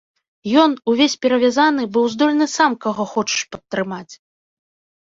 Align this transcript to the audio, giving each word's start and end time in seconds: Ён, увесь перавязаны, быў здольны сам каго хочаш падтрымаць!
Ён, 0.61 0.71
увесь 0.93 1.17
перавязаны, 1.25 1.83
быў 1.99 2.09
здольны 2.17 2.45
сам 2.57 2.71
каго 2.87 3.03
хочаш 3.13 3.41
падтрымаць! 3.55 4.13